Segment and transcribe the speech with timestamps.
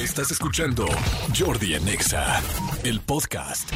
[0.00, 0.86] Estás escuchando
[1.38, 2.40] Jordi en Exa,
[2.84, 3.68] el podcast.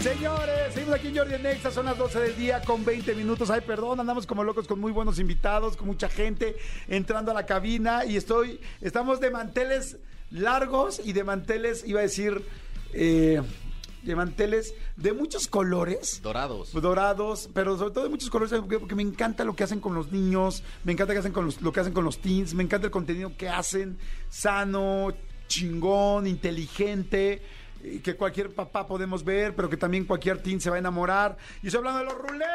[0.00, 3.50] Señores, seguimos aquí en Jordi Nexa, son las 12 del día con 20 minutos.
[3.50, 6.56] Ay, perdón, andamos como locos con muy buenos invitados, con mucha gente
[6.88, 9.98] entrando a la cabina y estoy, estamos de manteles
[10.30, 12.42] largos y de manteles, iba a decir,
[12.94, 13.42] eh,
[14.04, 16.20] de manteles de muchos colores.
[16.22, 16.72] Dorados.
[16.72, 19.94] Dorados, pero sobre todo de muchos colores, porque porque me encanta lo que hacen con
[19.94, 22.62] los niños, me encanta que hacen con los- lo que hacen con los teens, me
[22.62, 23.98] encanta el contenido que hacen,
[24.28, 25.12] sano,
[25.48, 27.42] chingón, inteligente,
[28.02, 31.36] que cualquier papá podemos ver, pero que también cualquier teen se va a enamorar.
[31.62, 32.48] Y estoy hablando de los rulés.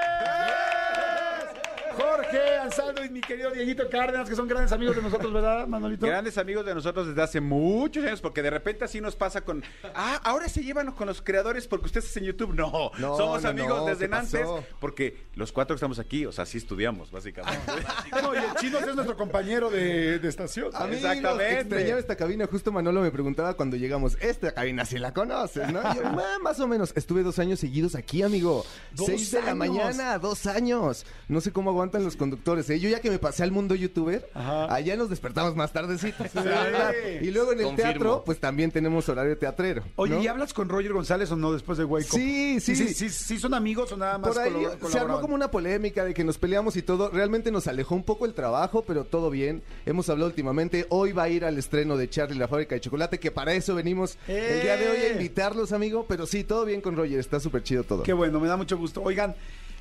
[2.31, 6.05] Jorge Ansaldo y mi querido Dieguito Cárdenas, que son grandes amigos de nosotros, ¿verdad, Manolito?
[6.05, 9.63] Grandes amigos de nosotros desde hace muchos años, porque de repente así nos pasa con.
[9.95, 12.53] Ah, ahora se llevan con los creadores porque ustedes hacen YouTube.
[12.53, 14.47] No, No, somos no, amigos no, desde ¿qué antes,
[14.79, 17.71] porque los cuatro que estamos aquí, o sea, sí estudiamos, básicamente.
[18.21, 20.69] No, y el chino es nuestro compañero de, de estación.
[20.75, 21.59] Amigos, Exactamente.
[21.61, 22.47] extrañaba esta cabina.
[22.47, 25.79] Justo Manolo me preguntaba cuando llegamos, esta cabina si la conoces, ¿no?
[25.93, 26.91] Y yo, "Ma, más o menos.
[26.95, 28.65] Estuve dos años seguidos aquí, amigo.
[28.93, 31.05] Dos Seis de la mañana, dos años.
[31.27, 32.79] No sé cómo aguantan los conductores, ¿eh?
[32.79, 34.71] Yo ya que me pasé al mundo youtuber, Ajá.
[34.71, 36.31] allá nos despertamos más tardecitos.
[36.35, 36.93] verdad.
[37.21, 37.91] Y luego en el Confirmo.
[37.91, 39.83] teatro, pues también tenemos horario teatrero.
[39.95, 40.19] Oye.
[40.21, 42.19] ¿y hablas con Roger González o no después de Wake Up?
[42.19, 42.75] Sí, sí.
[42.75, 44.53] sí, sí, sí, son amigos o nada más Por ahí
[44.89, 47.09] se armó como una polémica de que nos peleamos y todo.
[47.09, 49.63] Realmente nos alejó un poco el trabajo, pero todo bien.
[49.85, 50.85] Hemos hablado últimamente.
[50.89, 53.73] Hoy va a ir al estreno de Charlie la fábrica de chocolate, que para eso
[53.75, 55.11] venimos el día de hoy a ¡Eh!
[55.13, 56.05] invitarlos, amigo.
[56.07, 57.19] Pero sí, todo bien con Roger.
[57.19, 58.03] Está súper chido todo.
[58.03, 59.01] Qué bueno, me da mucho gusto.
[59.01, 59.35] Oigan,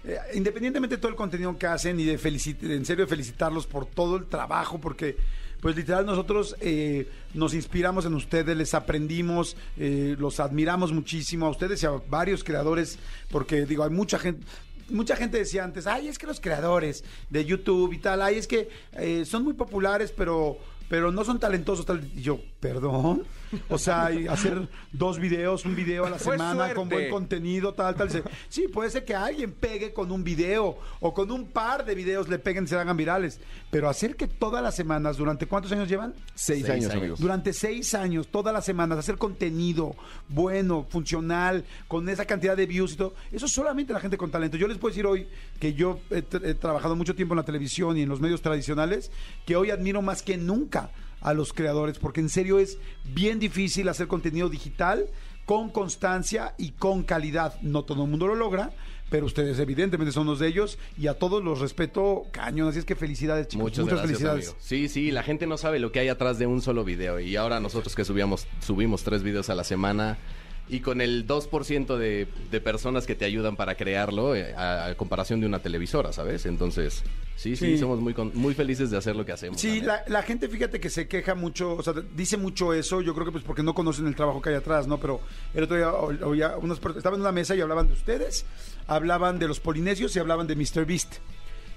[0.05, 2.19] eh, independientemente de todo el contenido que hacen y de
[2.63, 5.17] en serio felicitarlos por todo el trabajo, porque
[5.61, 11.51] pues literal nosotros eh, nos inspiramos en ustedes, les aprendimos, eh, los admiramos muchísimo a
[11.51, 12.99] ustedes y a varios creadores,
[13.31, 14.47] porque digo, hay mucha gente...
[14.91, 18.47] Mucha gente decía antes, ay, es que los creadores de YouTube y tal, ay, es
[18.47, 20.57] que eh, son muy populares, pero,
[20.89, 21.85] pero no son talentosos.
[21.85, 22.11] Tal.
[22.17, 23.25] Y yo, perdón.
[23.69, 27.95] O sea, y hacer dos videos, un video a la semana con buen contenido, tal,
[27.95, 28.09] tal.
[28.49, 32.29] Sí, puede ser que alguien pegue con un video o con un par de videos
[32.29, 33.41] le peguen y se hagan virales.
[33.71, 36.15] Pero hacer que todas las semanas, ¿durante cuántos años llevan?
[36.35, 36.95] Seis, Seis años, años.
[36.95, 37.17] amigo.
[37.19, 39.95] Durante seis años, todas las semanas, hacer contenido
[40.29, 43.15] bueno, funcional, con esa cantidad de views y todo.
[43.33, 44.57] Eso es solamente la gente con talento.
[44.57, 45.27] Yo les puedo decir hoy
[45.59, 46.23] que yo he
[46.55, 49.11] trabajado mucho tiempo en la televisión y en los medios tradicionales,
[49.47, 50.91] que hoy admiro más que nunca
[51.21, 55.07] a los creadores, porque en serio es bien difícil hacer contenido digital
[55.45, 57.59] con constancia y con calidad.
[57.63, 58.71] No todo el mundo lo logra.
[59.11, 62.69] Pero ustedes evidentemente son unos de ellos y a todos los respeto cañón.
[62.69, 63.63] Así es que felicidades, chicos.
[63.63, 64.49] Muchas, Muchas gracias, felicidades.
[64.49, 64.59] amigo.
[64.61, 67.19] Sí, sí, la gente no sabe lo que hay atrás de un solo video.
[67.19, 70.19] Y ahora nosotros que subíamos, subimos tres videos a la semana
[70.69, 74.95] y con el 2% de, de personas que te ayudan para crearlo eh, a, a
[74.97, 76.45] comparación de una televisora, ¿sabes?
[76.47, 77.03] Entonces,
[77.37, 77.79] sí, sí, Sí.
[77.79, 79.61] somos muy, con- muy felices de hacer lo que hacemos.
[79.61, 83.15] Sí, la la, gente, fíjate que se queja mucho, o sea, dice mucho eso, yo
[83.15, 84.99] creo que pues porque no conocen el trabajo que hay atrás, ¿no?
[85.01, 85.21] Pero
[85.55, 88.45] el otro día o- oía unos estaban en una mesa y hablaban de ustedes,
[88.87, 90.85] hablaban de los polinesios y hablaban de Mr.
[90.85, 91.15] Beast.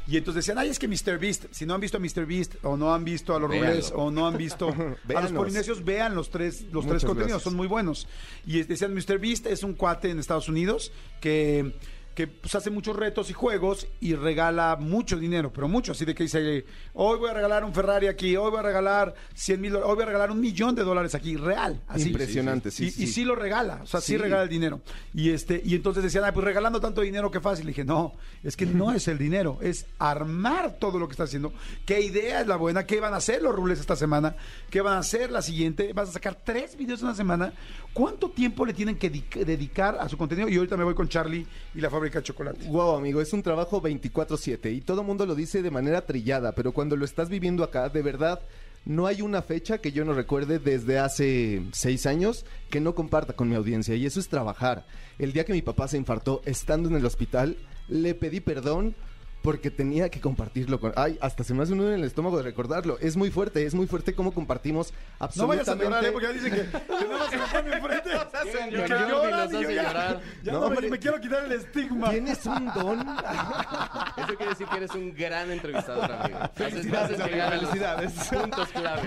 [0.07, 1.19] Y entonces decían, ay, es que Mr.
[1.19, 2.25] Beast, si no han visto a Mr.
[2.25, 4.69] Beast, o no han visto a los rulés, o no han visto
[5.15, 7.43] a los polinesios, vean los tres, los tres contenidos, gracias.
[7.43, 8.07] son muy buenos.
[8.45, 9.19] Y decían, Mr.
[9.19, 11.73] Beast es un cuate en Estados Unidos que
[12.15, 15.93] que pues, hace muchos retos y juegos y regala mucho dinero, pero mucho.
[15.93, 19.13] Así de que dice, hoy voy a regalar un Ferrari aquí, hoy voy a regalar
[19.33, 21.81] 100 mil hoy voy a regalar un millón de dólares aquí, real.
[21.87, 22.09] Así.
[22.09, 23.03] Impresionante, sí, y, sí.
[23.03, 24.13] y sí lo regala, o sea, sí.
[24.13, 24.17] Sí.
[24.17, 24.81] regala el dinero.
[25.13, 27.65] Y este y entonces decían, ay, pues regalando tanto dinero, qué fácil.
[27.65, 28.13] Le dije, no,
[28.43, 31.53] es que no es el dinero, es armar todo lo que está haciendo.
[31.85, 32.85] ¿Qué idea es la buena?
[32.85, 34.35] ¿Qué van a hacer los rubles esta semana?
[34.69, 35.93] ¿Qué van a hacer la siguiente?
[35.93, 37.53] ¿Vas a sacar tres videos en una semana?
[37.93, 40.47] ¿Cuánto tiempo le tienen que di- dedicar a su contenido?
[40.47, 41.45] Y ahorita me voy con Charlie
[41.75, 42.65] y la chocolate.
[42.67, 46.71] Wow, amigo, es un trabajo 24/7 y todo mundo lo dice de manera trillada, pero
[46.71, 48.41] cuando lo estás viviendo acá, de verdad,
[48.85, 53.33] no hay una fecha que yo no recuerde desde hace seis años que no comparta
[53.33, 54.85] con mi audiencia y eso es trabajar.
[55.19, 57.57] El día que mi papá se infartó estando en el hospital,
[57.87, 58.95] le pedí perdón
[59.41, 60.93] porque tenía que compartirlo con...
[60.95, 62.97] Ay, hasta se me hace un nudo en el estómago de recordarlo.
[62.99, 64.93] Es muy fuerte, es muy fuerte cómo compartimos
[65.35, 65.83] No vayas a absolutamente...
[65.85, 66.11] llorar, ¿eh?
[66.11, 66.61] porque ya dicen que,
[66.97, 68.11] que nada más se me pone enfrente.
[68.81, 70.21] Que lloran llorar.
[70.43, 70.89] Ya No, no, me, hombre.
[70.89, 72.09] me quiero quitar el estigma.
[72.09, 72.99] Tienes un don.
[74.17, 76.39] Eso quiere decir que eres un gran entrevistador, amigo.
[76.55, 78.13] Felicidades, haces amigo, a felicidades.
[78.29, 79.01] Puntos clave.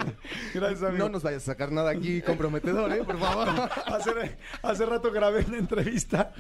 [0.55, 1.05] Gracias, amigo.
[1.05, 3.05] No nos vayas a sacar nada aquí comprometedor, ¿eh?
[3.05, 3.49] Por favor.
[3.87, 6.33] hace, hace rato grabé una entrevista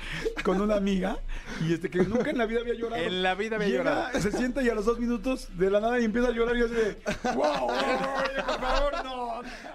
[0.44, 1.18] con una amiga
[1.66, 3.02] y este que nunca en la vida había llorado.
[3.02, 3.72] En la vida había Y
[4.20, 6.60] se sienta y a los dos minutos de la nada y empieza a llorar y
[6.60, 6.96] yo así de,
[7.34, 9.24] wow, por favor, no.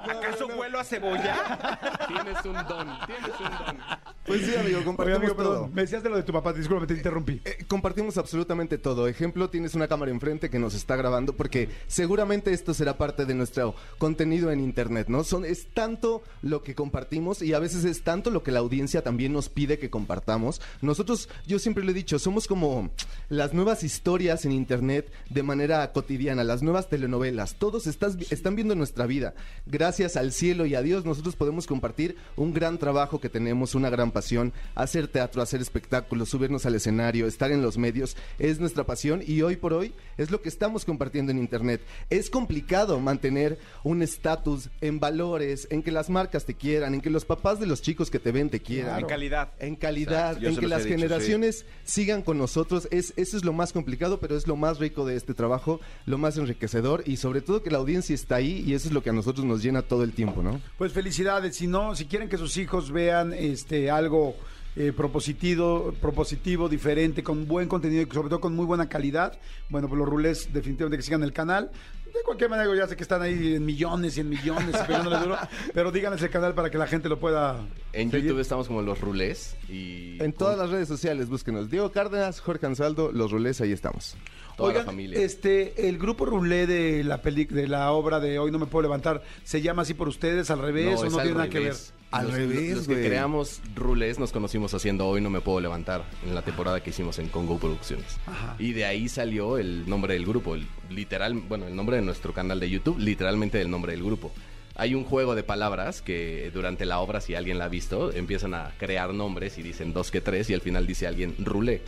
[0.10, 2.00] ¿Acaso vuelo a cebolla?
[2.08, 3.78] Tienes un don, tienes un don.
[4.26, 5.52] Pues sí, amigo, Oye, compartimos amigo, todo.
[5.54, 7.42] perdón, me decías de lo de tu papá, disculpa, te interrumpí.
[7.46, 9.08] Eh, compartimos absolutamente todo.
[9.08, 13.34] Ejemplo, tienes una cámara enfrente que nos está grabando porque seguramente esto será parte de
[13.34, 15.24] nuestro contenido en internet, ¿no?
[15.24, 19.04] Son, es tanto lo que compartimos y a veces es tanto lo que la audiencia
[19.04, 20.62] también nos pide que compartamos.
[20.82, 22.92] Nosotros, yo siempre lo he dicho, somos como
[23.30, 27.56] las nuevas historias en internet de manera cotidiana, las nuevas telenovelas.
[27.56, 29.36] Todos estás, están viendo nuestra vida.
[29.68, 33.90] Gracias al cielo y a Dios, nosotros podemos compartir un gran trabajo que tenemos, una
[33.90, 34.52] gran pasión.
[34.74, 39.42] Hacer teatro, hacer espectáculos, subirnos al escenario, estar en los medios, es nuestra pasión y
[39.44, 41.82] hoy por hoy es lo que estamos compartiendo en internet.
[42.10, 47.10] Es complicado mantener un estatus en valores, en que las marcas te quieran, en que
[47.10, 49.02] los papás de los chicos que te ven te quieran.
[49.02, 49.52] En calidad.
[49.60, 52.88] En calidad, Exacto, en que las dicho, generaciones sigan con nosotros.
[52.92, 53.89] Es, eso es lo más complicado,
[54.20, 57.72] pero es lo más rico de este trabajo, lo más enriquecedor y sobre todo que
[57.72, 60.14] la audiencia está ahí y eso es lo que a nosotros nos llena todo el
[60.14, 60.62] tiempo, ¿no?
[60.78, 64.36] Pues felicidades, si no, si quieren que sus hijos vean este algo
[64.76, 69.38] eh, propositivo, propositivo, diferente, con buen contenido y sobre todo con muy buena calidad,
[69.70, 71.72] bueno, pues los rulés definitivamente que sigan el canal.
[72.20, 75.18] De cualquier manera, ya sé que están ahí en millones y en millones, y pegándole
[75.20, 75.38] duro,
[75.74, 78.26] pero díganles el canal para que la gente lo pueda En seguir.
[78.28, 81.70] YouTube estamos como los rulés y En todas las redes sociales, búsquenos.
[81.70, 84.16] Diego Cárdenas, Jorge Ansaldo, Los Rulés, ahí estamos.
[84.60, 85.22] Toda Oigan, la familia.
[85.22, 88.84] Este, el grupo Rulé de la peli, de la obra de Hoy no me puedo
[88.84, 91.76] levantar, ¿se llama así por ustedes, al revés o no tiene nada que ver?
[92.12, 96.04] Al los, revés, Los que creamos Rulés nos conocimos haciendo Hoy No Me Puedo Levantar
[96.26, 98.18] en la temporada que hicimos en Congo Producciones.
[98.58, 102.34] Y de ahí salió el nombre del grupo, el literal, bueno, el nombre de nuestro
[102.34, 104.32] canal de YouTube, literalmente el nombre del grupo.
[104.76, 108.54] Hay un juego de palabras que durante la obra, si alguien la ha visto, empiezan
[108.54, 111.82] a crear nombres y dicen dos que tres y al final dice alguien Rulé.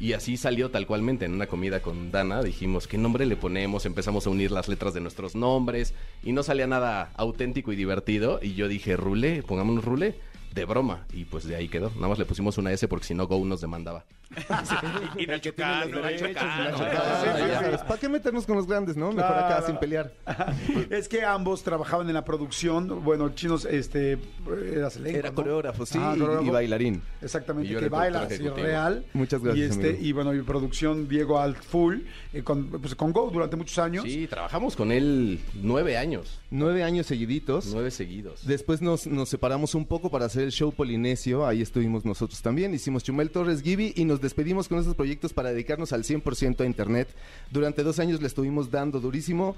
[0.00, 2.42] Y así salió tal cualmente en una comida con Dana.
[2.42, 3.84] Dijimos, ¿qué nombre le ponemos?
[3.84, 5.92] Empezamos a unir las letras de nuestros nombres
[6.22, 8.40] y no salía nada auténtico y divertido.
[8.42, 10.14] Y yo dije, Rulé, pongámonos Rulé.
[10.54, 11.06] De broma.
[11.12, 11.90] Y pues de ahí quedó.
[11.96, 14.04] Nada más le pusimos una S porque si no Go nos demandaba.
[15.18, 16.78] Y Nacho Cano, Nacho Cano.
[17.86, 19.12] ¿Para qué meternos con los grandes, no?
[19.12, 20.12] Mejor acá sin pelear.
[20.90, 23.02] Es que ambos trabajaban en la producción.
[23.04, 24.18] Bueno, Chinos, este,
[24.72, 25.34] eras elenco, Era ¿no?
[25.34, 26.46] coreógrafo, sí, Ah, y- coreógrafo.
[26.46, 27.02] y bailarín.
[27.20, 28.56] Exactamente, Y que era baila ejecutivo.
[28.56, 29.04] real.
[29.14, 30.04] Muchas gracias, Y, este, amigo.
[30.04, 31.98] y bueno, mi producción Diego Alt Full,
[32.32, 34.04] eh, con, pues, con Go durante muchos años.
[34.04, 36.40] Sí, trabajamos con él nueve años.
[36.50, 37.66] Nueve años seguiditos.
[37.72, 38.46] Nueve seguidos.
[38.46, 42.74] Después nos, nos separamos un poco para hacer el show Polinesio, ahí estuvimos nosotros también,
[42.74, 46.66] hicimos Chumel Torres Gibi y nos despedimos con esos proyectos para dedicarnos al 100% a
[46.66, 47.08] Internet.
[47.50, 49.56] Durante dos años le estuvimos dando durísimo.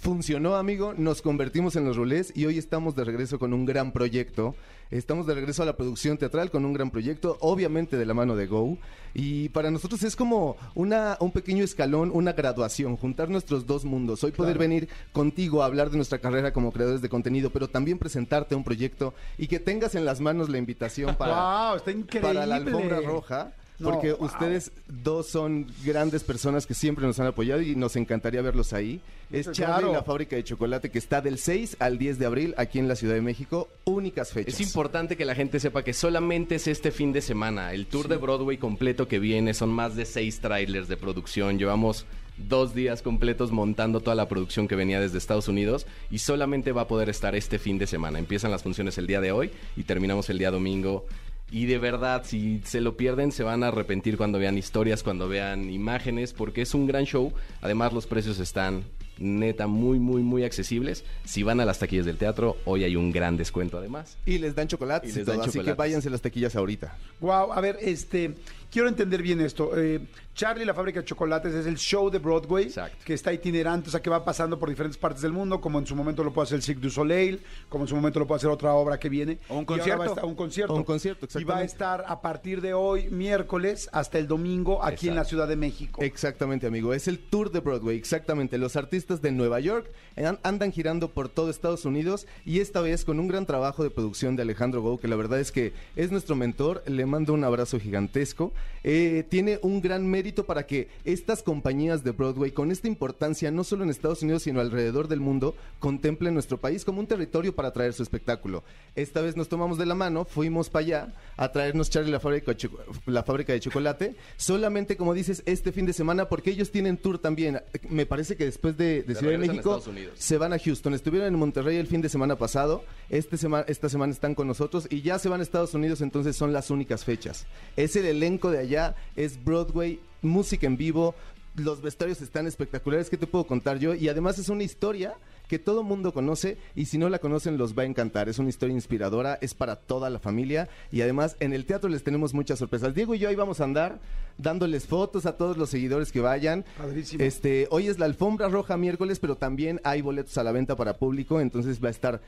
[0.00, 3.92] Funcionó, amigo, nos convertimos en los rulés y hoy estamos de regreso con un gran
[3.92, 4.56] proyecto.
[4.90, 8.34] Estamos de regreso a la producción teatral con un gran proyecto, obviamente de la mano
[8.34, 8.76] de Go.
[9.14, 14.24] Y para nosotros es como una, un pequeño escalón, una graduación, juntar nuestros dos mundos.
[14.24, 17.96] Hoy poder venir contigo a hablar de nuestra carrera como creadores de contenido, pero también
[17.98, 22.34] presentarte un proyecto y que tengas en las manos la invitación para, Wow, está increíble.
[22.34, 23.52] para la alfombra roja.
[23.78, 24.26] No, Porque wow.
[24.26, 29.00] ustedes dos son grandes personas que siempre nos han apoyado y nos encantaría verlos ahí.
[29.32, 29.72] Es Claro.
[29.72, 32.86] Charlie la fábrica de chocolate que está del 6 al 10 de abril aquí en
[32.86, 33.68] la Ciudad de México.
[33.84, 34.54] Únicas fechas.
[34.54, 37.72] Es importante que la gente sepa que solamente es este fin de semana.
[37.72, 41.58] El tour de Broadway completo que viene son más de seis trailers de producción.
[41.58, 42.06] Llevamos
[42.36, 46.82] dos días completos montando toda la producción que venía desde Estados Unidos y solamente va
[46.82, 48.18] a poder estar este fin de semana.
[48.18, 51.06] Empiezan las funciones el día de hoy y terminamos el día domingo.
[51.54, 55.28] Y de verdad, si se lo pierden, se van a arrepentir cuando vean historias, cuando
[55.28, 57.32] vean imágenes, porque es un gran show.
[57.62, 58.82] Además, los precios están
[59.18, 61.04] neta muy, muy, muy accesibles.
[61.24, 64.16] Si van a las taquillas del teatro, hoy hay un gran descuento además.
[64.26, 66.56] Y les dan chocolates Y y, les todo, dan así que váyanse a las taquillas
[66.56, 66.98] ahorita.
[67.20, 68.34] Wow, a ver, este,
[68.68, 69.78] quiero entender bien esto.
[69.78, 70.00] Eh,
[70.34, 72.96] Charlie, la fábrica de chocolates, es el show de Broadway Exacto.
[73.04, 75.86] que está itinerante, o sea, que va pasando por diferentes partes del mundo, como en
[75.86, 78.38] su momento lo puede hacer el Cirque du Soleil, como en su momento lo puede
[78.38, 79.38] hacer otra obra que viene.
[79.48, 79.98] O un concierto.
[79.98, 80.72] va a estar- un concierto.
[80.74, 84.82] O un concierto, Y va a estar a partir de hoy, miércoles, hasta el domingo,
[84.84, 85.24] aquí en la.
[85.24, 86.02] Ciudad de México.
[86.02, 86.92] Exactamente, amigo.
[86.92, 88.58] Es el tour de Broadway, exactamente.
[88.58, 93.04] Los artistas de Nueva York an- andan girando por todo Estados Unidos y esta vez
[93.04, 96.10] con un gran trabajo de producción de Alejandro Go, que la verdad es que es
[96.10, 96.82] nuestro mentor.
[96.86, 98.52] Le mando un abrazo gigantesco.
[98.82, 103.62] Eh, tiene un gran mérito para que estas compañías de Broadway, con esta importancia no
[103.64, 107.72] solo en Estados Unidos, sino alrededor del mundo, contemplen nuestro país como un territorio para
[107.72, 108.64] traer su espectáculo.
[108.96, 112.52] Esta vez nos tomamos de la mano, fuimos para allá a traernos Charlie la fábrica,
[112.54, 112.70] de
[113.06, 117.18] la fábrica de chocolate, solamente como dices, este fin de semana, porque ellos tienen tour
[117.18, 117.60] también.
[117.90, 119.70] Me parece que después de, de Ciudad de México
[120.16, 120.94] se van a Houston.
[120.94, 124.86] Estuvieron en Monterrey el fin de semana pasado, este sema- esta semana están con nosotros
[124.90, 127.46] y ya se van a Estados Unidos, entonces son las únicas fechas.
[127.76, 131.14] Es el elenco de allá, es Broadway, música en vivo,
[131.56, 133.94] Los vestuarios están espectaculares, ¿qué te puedo contar yo?
[133.94, 135.14] Y además es una historia
[135.46, 138.28] que todo mundo conoce y si no la conocen los va a encantar.
[138.28, 142.02] Es una historia inspiradora, es para toda la familia y además en el teatro les
[142.02, 142.94] tenemos muchas sorpresas.
[142.94, 144.00] Diego y yo ahí vamos a andar
[144.38, 146.64] dándoles fotos a todos los seguidores que vayan.
[146.76, 147.22] Padrísimo.
[147.22, 150.96] Este, hoy es la alfombra roja miércoles, pero también hay boletos a la venta para
[150.96, 152.20] público, entonces va a estar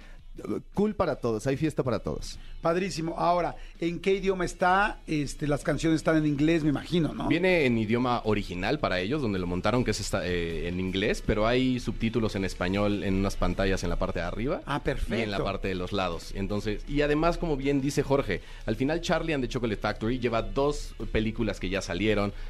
[0.47, 2.39] uh, cool para todos, hay fiesta para todos.
[2.63, 3.15] Padrísimo.
[3.17, 5.01] Ahora, ¿en qué idioma está?
[5.07, 7.29] Este, las canciones están en inglés, me imagino, ¿no?
[7.29, 11.23] Viene en idioma original para ellos, donde lo montaron, que es esta- eh, en inglés,
[11.25, 14.63] pero hay subtítulos en español en unas pantallas en la parte de arriba.
[14.67, 15.17] Ah, perfecto.
[15.17, 16.33] Y en la parte de los lados.
[16.35, 20.43] Entonces, y además, como bien dice Jorge, al final Charlie and the Chocolate Factory lleva
[20.43, 21.96] dos películas que ya salieron,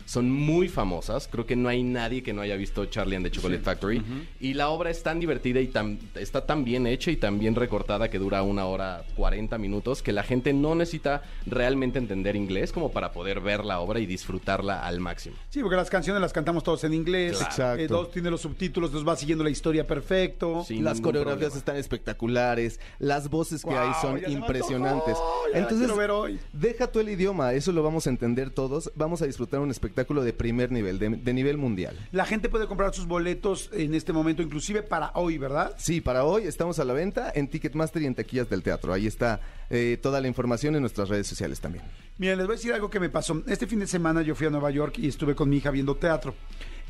[0.05, 1.29] son muy famosas.
[1.31, 4.03] Creo que no hay nadie que no haya visto Charlie and the Chocolate Factory.
[4.41, 7.55] Y la obra es tan divertida y tan, está tan bien hecha y tan bien
[7.55, 12.73] recortada que dura una hora 40 minutos que la gente no necesita realmente entender inglés
[12.73, 15.37] como para poder ver la obra y disfrutarla al máximo.
[15.51, 17.33] Sí, porque las canciones las cantamos todos en inglés.
[17.37, 17.47] Claro.
[17.51, 17.83] Exacto.
[17.83, 20.65] Eh, dos tiene los subtítulos, nos va siguiendo la historia perfecto.
[20.65, 21.59] Sin las coreografías problema.
[21.59, 25.17] están espectaculares, las voces que Guau, hay son impresionantes.
[25.17, 26.39] antojó, Entonces, ver hoy.
[26.53, 28.91] deja tú el idioma, eso lo vamos a entender todos.
[28.95, 31.95] Vamos a disfrutar un espectáculo de primer nivel, de, de nivel mundial.
[32.11, 35.75] La gente puede comprar sus boletos en este momento, inclusive para hoy, ¿verdad?
[35.77, 38.95] Sí, para hoy estamos a la venta en Ticketmaster y en taquillas del teatro.
[38.95, 41.85] Ahí está eh, toda la información en nuestras redes sociales también.
[42.17, 43.43] Miren, les voy a decir algo que me pasó.
[43.47, 45.97] Este fin de semana yo fui a Nueva York y estuve con mi hija viendo
[45.97, 46.35] teatro.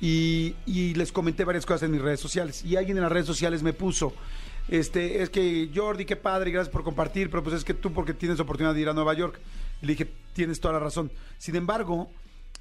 [0.00, 2.64] Y, y les comenté varias cosas en mis redes sociales.
[2.64, 4.12] Y alguien en las redes sociales me puso,
[4.68, 8.14] este, es que Jordi, qué padre, gracias por compartir, pero pues es que tú porque
[8.14, 9.40] tienes oportunidad de ir a Nueva York.
[9.80, 11.10] Le dije, tienes toda la razón.
[11.38, 12.10] Sin embargo,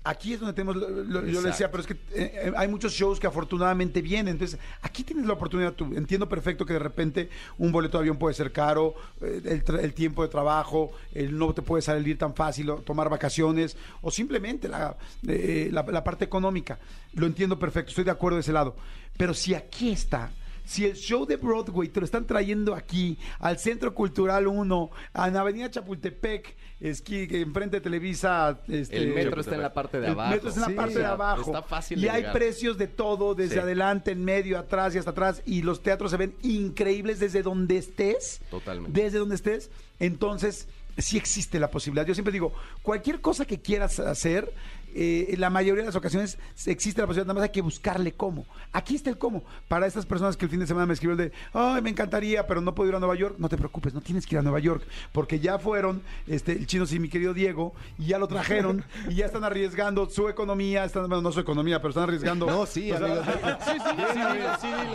[0.06, 2.68] aquí es donde tenemos, lo- lo- yo le decía, pero es que eh, eh, hay
[2.68, 4.34] muchos shows que afortunadamente vienen.
[4.34, 5.94] Entonces, aquí tienes la oportunidad tú.
[5.96, 10.22] Entiendo perfecto que de repente un boleto de avión puede ser caro, eh, el, tiempo
[10.24, 14.96] de trabajo, el no te puede salir tan fácil, o tomar vacaciones, o simplemente la,
[15.28, 16.80] eh, la, la parte económica.
[17.14, 18.76] Lo entiendo perfecto, estoy de acuerdo de ese lado.
[19.18, 20.32] Pero si aquí está.
[20.66, 25.30] Si el show de Broadway te lo están trayendo aquí, al Centro Cultural 1, a
[25.30, 28.60] la Avenida Chapultepec, esquí, que enfrente de Televisa.
[28.68, 30.32] este, El metro está en la parte de el abajo.
[30.32, 31.42] metro está en la Sí, parte de abajo.
[31.42, 32.34] está fácil Y de hay llegar.
[32.34, 33.60] precios de todo, desde Sí.
[33.60, 35.42] adelante, en medio, atrás y hasta atrás.
[35.46, 38.42] Y los teatros se ven increíbles desde donde estés.
[38.50, 39.00] Totalmente.
[39.02, 39.70] Desde donde estés.
[40.00, 40.68] Entonces,
[40.98, 42.06] sí existe la posibilidad.
[42.08, 44.54] Yo siempre digo, cualquier cosa que quieras hacer,
[44.98, 48.14] eh, en la mayoría de las ocasiones existe la posibilidad, nada más hay que buscarle
[48.14, 48.46] cómo.
[48.72, 49.44] Aquí está el cómo.
[49.68, 52.62] Para estas personas que el fin de semana me escribieron de, ay, me encantaría, pero
[52.62, 54.60] no puedo ir a Nueva York, no te preocupes, no tienes que ir a Nueva
[54.60, 58.86] York, porque ya fueron este, el chino y mi querido Diego, y ya lo trajeron,
[59.10, 62.46] y ya están arriesgando su economía, están, bueno, no su economía, pero están arriesgando.
[62.46, 63.26] No, sí, sea, amigos.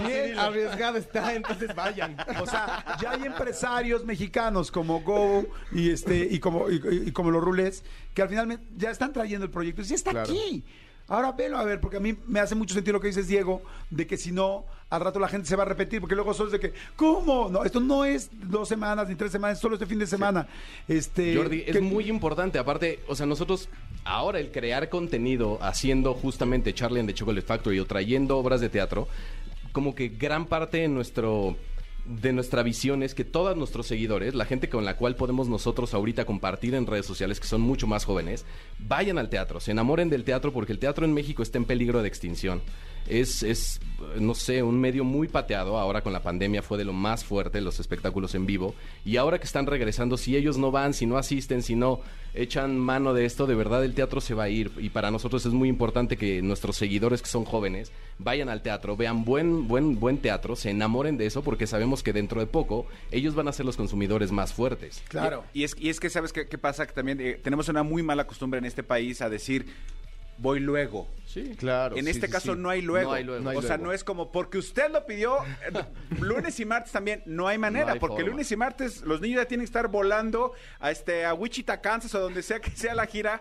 [0.06, 2.16] Bien arriesgado está, entonces vayan.
[2.40, 7.30] O sea, ya hay empresarios mexicanos como Go y este y como y, y como
[7.30, 7.82] los Rulés
[8.14, 9.82] que al final ya están trayendo el proyecto.
[9.90, 10.30] Sí está Claro.
[10.30, 10.62] aquí.
[11.08, 13.62] Ahora velo a ver, porque a mí me hace mucho sentido lo que dices, Diego,
[13.90, 16.46] de que si no, al rato la gente se va a repetir, porque luego solo
[16.50, 17.48] es de que, ¿cómo?
[17.50, 20.46] No, esto no es dos semanas ni tres semanas, es solo este fin de semana.
[20.86, 22.60] Este, Jordi, es que- muy importante.
[22.60, 23.68] Aparte, o sea, nosotros
[24.04, 28.68] ahora el crear contenido haciendo justamente Charlie and the Chocolate Factory o trayendo obras de
[28.68, 29.08] teatro,
[29.72, 31.56] como que gran parte de nuestro
[32.10, 35.94] de nuestra visión es que todos nuestros seguidores, la gente con la cual podemos nosotros
[35.94, 38.44] ahorita compartir en redes sociales, que son mucho más jóvenes,
[38.80, 42.02] vayan al teatro, se enamoren del teatro porque el teatro en México está en peligro
[42.02, 42.62] de extinción.
[43.08, 43.80] Es, es,
[44.18, 45.78] no sé, un medio muy pateado.
[45.78, 48.74] Ahora con la pandemia fue de lo más fuerte los espectáculos en vivo.
[49.04, 52.00] Y ahora que están regresando, si ellos no van, si no asisten, si no
[52.34, 54.70] echan mano de esto, de verdad el teatro se va a ir.
[54.78, 57.90] Y para nosotros es muy importante que nuestros seguidores que son jóvenes
[58.22, 62.12] vayan al teatro, vean buen, buen, buen teatro, se enamoren de eso, porque sabemos que
[62.12, 65.02] dentro de poco ellos van a ser los consumidores más fuertes.
[65.08, 65.44] Claro.
[65.52, 66.86] Y, y es, y es que, ¿sabes qué, qué pasa?
[66.86, 69.66] Que también eh, tenemos una muy mala costumbre en este país a decir,
[70.40, 71.06] voy luego.
[71.26, 71.54] Sí.
[71.56, 71.96] Claro.
[71.96, 72.58] En sí, este sí, caso sí.
[72.60, 73.10] no hay luego.
[73.10, 73.44] No hay luego.
[73.44, 73.84] No hay o sea, luego.
[73.84, 75.84] no es como porque usted lo pidió eh,
[76.20, 78.30] lunes y martes también, no hay manera, No hay porque forma.
[78.30, 82.12] lunes y martes los niños ya tienen que estar volando a este a Wichita, Kansas
[82.16, 83.40] o donde sea que sea la gira,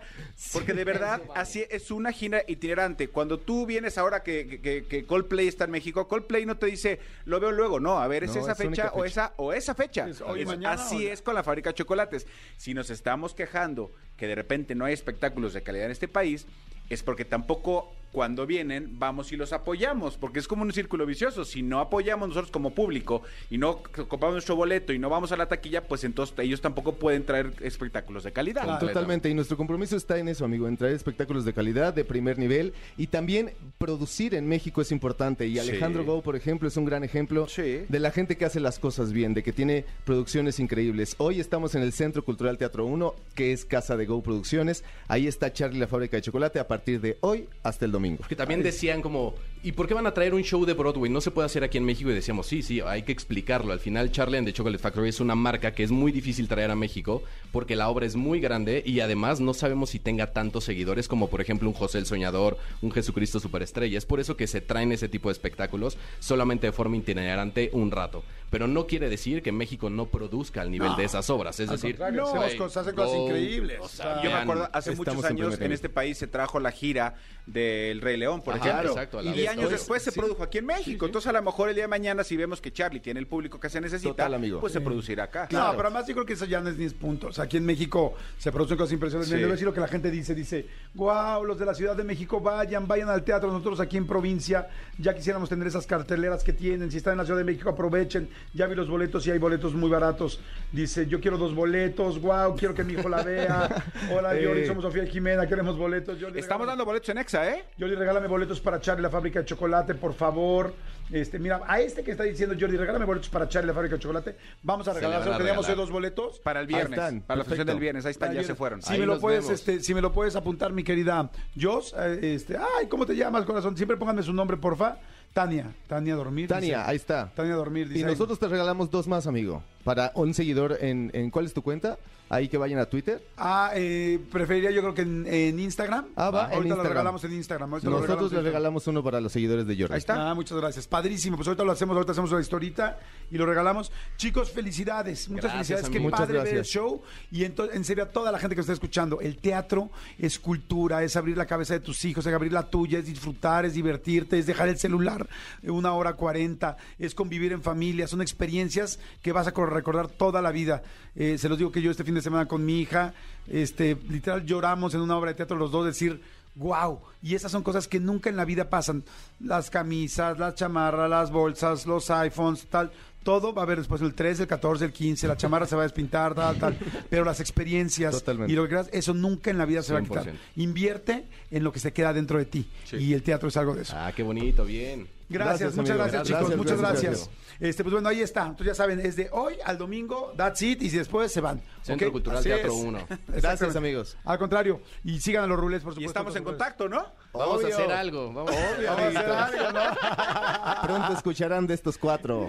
[0.52, 3.08] porque de verdad así es una gira itinerante.
[3.08, 7.00] Cuando tú vienes ahora que, que- que Coldplay está en México, Coldplay no te dice,
[7.24, 9.74] lo veo luego, no, a ver, es No, esa es fecha, o esa o esa
[9.74, 10.06] fecha.
[10.08, 12.28] Es hoy y Es- mañana, así o- es con la fábrica de chocolates.
[12.56, 16.46] Si nos estamos quejando que de repente no hay espectáculos de calidad en este país,
[16.90, 21.44] es porque tampoco cuando vienen vamos y los apoyamos, porque es como un círculo vicioso.
[21.44, 25.36] Si no apoyamos nosotros como público y no compramos nuestro boleto y no vamos a
[25.36, 28.64] la taquilla, pues entonces ellos tampoco pueden traer espectáculos de calidad.
[28.64, 28.86] Claro.
[28.86, 32.38] Totalmente, y nuestro compromiso está en eso, amigo, en traer espectáculos de calidad, de primer
[32.38, 35.46] nivel, y también producir en México es importante.
[35.46, 35.60] Y Sí.
[35.60, 37.82] Alejandro Go, por ejemplo, es un gran ejemplo Sí.
[37.88, 41.14] de la gente que hace las cosas bien, de que tiene producciones increíbles.
[41.18, 44.84] Hoy estamos en el Centro Cultural Teatro 1, que es casa de Go Producciones.
[45.08, 47.99] Ahí está Charlie la fábrica de chocolate a partir de hoy hasta el domingo.
[48.00, 48.24] Domingo.
[48.28, 51.10] Que también decían como, ¿y por qué van a traer un show de Broadway?
[51.10, 52.10] No se puede hacer aquí en México.
[52.10, 53.72] Y decíamos, sí, sí, hay que explicarlo.
[53.72, 56.70] Al final, Charlie and the Chocolate Factory es una marca que es muy difícil traer
[56.70, 60.64] a México porque la obra es muy grande y además no sabemos si tenga tantos
[60.64, 63.98] seguidores como, por ejemplo, un José el Soñador, un Jesucristo Superestrella.
[63.98, 67.90] Es por eso que se traen ese tipo de espectáculos solamente de forma itinerante un
[67.90, 68.22] rato.
[68.50, 71.60] Pero no quiere decir que México no produzca al nivel de esas obras.
[71.60, 73.78] Es Al decir, cosas- hacen cosas go, increíbles.
[73.80, 75.72] o sea, Yo me acuerdo, hace muchos en años en nivel.
[75.72, 77.14] este país se trajo la gira
[77.46, 78.90] del Rey León, por Ajá, ejemplo.
[78.90, 79.48] exacto, y vez.
[79.48, 80.18] años después se sí.
[80.20, 81.06] produjo aquí en México.
[81.06, 83.58] Entonces, a lo mejor el día de mañana, si vemos que Charlie tiene el público
[83.60, 84.60] que se necesita, Total, amigo.
[84.60, 85.48] pues se producirá acá.
[85.50, 87.28] No, pero además yo creo que eso ya no es ni es punto.
[87.28, 89.32] O sea, aquí en México se producen cosas impresionantes.
[89.32, 90.34] A decir lo que la gente dice.
[90.34, 93.50] Dice, wow, los de la Ciudad de México vayan, vayan al teatro.
[93.50, 96.90] Nosotros aquí en provincia ya quisiéramos tener esas carteleras que tienen.
[96.90, 98.28] Si están en la Ciudad de México, aprovechen.
[98.54, 100.40] Ya vi los boletos y hay boletos muy baratos.
[100.72, 102.20] Dice, yo quiero dos boletos.
[102.20, 103.68] Wow, quiero que mi hijo la vea.
[104.12, 104.42] Hola, Eh.
[104.42, 106.18] Yoli, somos Sofía y Jimena, queremos boletos.
[106.18, 107.64] Yoli, Estamos regálame- dando boletos en Exa, ¿eh?
[107.78, 110.74] Jordi, regálame boletos para Charlie la fábrica de chocolate, por favor.
[111.12, 114.02] Este, mira, a este que está diciendo Jordi, regálame boletos para Charlie la fábrica de
[114.02, 114.36] chocolate.
[114.62, 116.38] Vamos a regalar, a teníamos dos boletos.
[116.40, 116.98] Para el Ahí viernes.
[116.98, 118.04] están, para la función del viernes.
[118.06, 118.80] Ahí están, ya se fueron.
[118.82, 119.60] Si Ahí me lo puedes, vemos.
[119.60, 121.30] este, si me lo puedes apuntar, mi querida
[121.60, 123.76] Jos, eh, este, ay, ¿cómo te llamas, corazón?
[123.76, 124.98] Siempre pónganme su nombre, porfa.
[125.32, 126.48] Tania, Tania Dormir.
[126.48, 126.90] Tania, dice.
[126.90, 127.30] ahí está.
[127.34, 128.00] Tania Dormir, dice.
[128.00, 129.62] Y nosotros te regalamos dos más, amigo.
[129.84, 131.98] Para un seguidor en, en ¿cuál es tu cuenta?
[132.32, 133.20] Ahí que vayan a Twitter.
[133.36, 136.06] Ah, eh, preferiría yo creo que en, en Instagram.
[136.14, 137.72] Ah, va, en Ahorita lo regalamos en Instagram.
[137.72, 139.94] ahorita lo Nosotros regalamos en regalamos uno para los seguidores de Jordi.
[139.94, 140.30] Ahí está.
[140.30, 140.86] Ah, muchas gracias.
[140.86, 141.36] Padrísimo.
[141.36, 143.00] Pues ahorita lo hacemos, ahorita hacemos la historita
[143.32, 143.90] y lo regalamos.
[144.16, 145.28] Chicos, felicidades.
[145.28, 145.88] Muchas Gracias, felicidades.
[145.90, 146.04] Qué amigo.
[146.04, 146.72] Muchas padre ver el gracias.
[146.72, 147.02] show.
[147.32, 151.02] Y ento- en serio, a toda la gente que está escuchando, el teatro es cultura,
[151.02, 154.38] es abrir la cabeza de tus hijos, es abrir la tuya, es disfrutar, es divertirte,
[154.38, 155.28] es dejar el celular
[155.64, 158.06] una hora cuarenta, es convivir en familia.
[158.06, 160.82] Son experiencias que vas a cor- recordar toda la vida.
[161.16, 163.14] Eh, se los digo que yo este fin de semana con mi hija,
[163.48, 166.20] este, literal lloramos en una obra de teatro los dos, decir,
[166.56, 167.00] wow.
[167.22, 169.02] Y esas son cosas que nunca en la vida pasan.
[169.40, 172.90] Las camisas, las chamarras, las bolsas, los iPhones, tal.
[173.22, 175.82] Todo va a haber después el 13, el 14, el 15, la chamarra se va
[175.82, 176.78] a despintar, tal, tal.
[177.10, 178.50] Pero las experiencias Totalmente.
[178.50, 180.24] y lo que creas, eso nunca en la vida se va a quitar.
[180.24, 180.32] 100%.
[180.56, 182.66] Invierte en lo que se queda dentro de ti.
[182.92, 183.94] Y el teatro es algo de eso.
[183.94, 185.06] Ah, qué bonito, bien.
[185.30, 187.30] Gracias, Gracias, muchas gracias, chicos, Gracias, muchas gracias, gracias.
[187.60, 188.42] Este, pues bueno, ahí está.
[188.42, 191.62] Entonces ya saben, es de hoy al domingo, that's it, y después se van.
[191.82, 192.10] Centro.
[192.10, 192.84] Cultural Así Teatro es.
[192.84, 193.06] 1.
[193.28, 194.16] Gracias, amigos.
[194.24, 196.00] Al contrario, y sigan a los rules, por supuesto.
[196.02, 197.06] Y estamos en contacto, ¿no?
[197.32, 197.68] Vamos Obvio.
[197.68, 198.32] a hacer algo.
[198.32, 198.50] Vamos,
[198.86, 200.82] Vamos a hacer algo, ¿no?
[200.82, 202.48] Pronto escucharán de estos cuatro.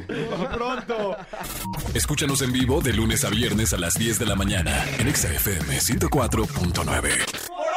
[0.53, 1.15] Pronto.
[1.93, 5.31] Escúchanos en vivo de lunes a viernes a las 10 de la mañana en Exa
[5.31, 7.70] FM 104.9.